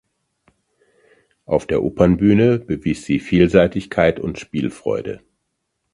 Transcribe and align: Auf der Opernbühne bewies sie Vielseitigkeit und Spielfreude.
Auf 1.45 1.67
der 1.67 1.83
Opernbühne 1.83 2.57
bewies 2.57 3.05
sie 3.05 3.19
Vielseitigkeit 3.19 4.19
und 4.19 4.39
Spielfreude. 4.39 5.21